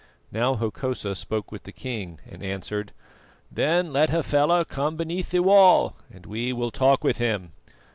Now 0.31 0.55
Hokosa 0.55 1.13
spoke 1.13 1.51
with 1.51 1.61
the 1.61 1.71
king, 1.71 2.21
and 2.27 2.41
answered: 2.41 2.91
"Then 3.51 3.93
let 3.93 4.09
Hafela 4.09 4.65
come 4.65 4.95
beneath 4.97 5.29
the 5.29 5.43
wall 5.43 5.93
and 6.11 6.25
we 6.25 6.51
will 6.51 6.71
talk 6.71 7.03
with 7.03 7.19
him." 7.19 7.51